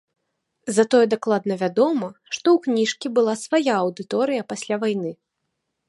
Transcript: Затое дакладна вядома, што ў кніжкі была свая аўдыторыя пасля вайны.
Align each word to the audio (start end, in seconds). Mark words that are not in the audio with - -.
Затое 0.77 1.01
дакладна 1.13 1.57
вядома, 1.63 2.09
што 2.31 2.37
ў 2.53 2.57
кніжкі 2.65 3.07
была 3.19 3.33
свая 3.45 3.73
аўдыторыя 3.83 4.41
пасля 4.55 4.75
вайны. 4.87 5.11